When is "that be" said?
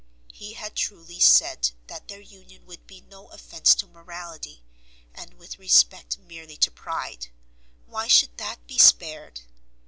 8.37-8.79